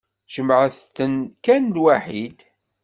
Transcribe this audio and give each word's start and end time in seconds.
Jemɛemt-ten 0.33 1.15
kan 1.45 1.63
lwaḥid. 1.75 2.39